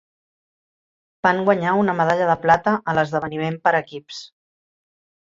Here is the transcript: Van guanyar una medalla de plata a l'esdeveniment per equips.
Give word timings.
Van 1.27 1.43
guanyar 1.51 1.75
una 1.83 1.97
medalla 2.01 2.31
de 2.31 2.39
plata 2.49 2.75
a 2.95 2.99
l'esdeveniment 3.01 3.63
per 3.69 3.79
equips. 3.85 4.27